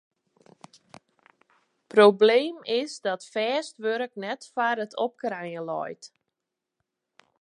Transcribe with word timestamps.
Probleem 1.91 2.55
is 2.77 2.95
dat 3.05 3.25
fêst 3.33 3.75
wurk 3.83 4.13
net 4.23 4.41
foar 4.53 4.77
it 4.85 4.93
opkrijen 5.05 5.65
leit. 5.71 6.03